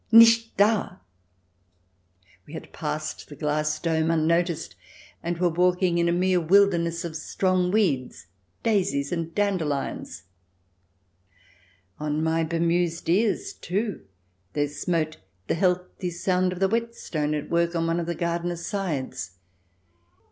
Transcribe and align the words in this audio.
Nicht 0.11 0.57
da 0.57 0.65
I" 0.65 0.97
We 2.47 2.53
had 2.55 2.73
passed 2.73 3.29
the 3.29 3.35
glass 3.35 3.77
dome 3.77 4.09
unnoticed, 4.09 4.75
and 5.21 5.37
were 5.37 5.47
walking 5.51 5.99
in 5.99 6.09
a 6.09 6.11
mere 6.11 6.39
wilderness 6.41 7.05
of 7.05 7.15
strong 7.15 7.69
weeds— 7.69 8.25
daisies 8.63 9.11
and 9.11 9.31
dande 9.35 9.61
lions 9.61 10.23
I 11.99 12.05
On 12.05 12.23
my 12.23 12.43
bemused 12.43 13.07
ears, 13.09 13.53
too, 13.53 14.01
there 14.53 14.67
smote 14.69 15.17
the 15.45 15.53
healthy 15.53 16.09
sound 16.09 16.51
of 16.53 16.59
the 16.59 16.67
whetstone 16.67 17.35
at 17.35 17.51
work 17.51 17.75
on 17.75 17.85
one 17.85 17.99
of 17.99 18.07
the 18.07 18.15
gardeners' 18.15 18.65
scythes. 18.65 19.35